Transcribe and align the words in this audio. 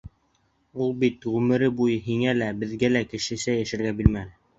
Ул 0.85 0.93
бит 1.01 1.27
ғүмер 1.33 1.65
буйы 1.81 1.97
һиңә 2.05 2.33
лә, 2.37 2.47
беҙгә 2.63 2.91
лә 2.95 3.03
кешесә 3.13 3.55
йәшәргә 3.61 3.93
бирмәне. 4.01 4.35